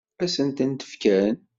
Ad 0.23 0.29
sent-t-fken? 0.35 1.35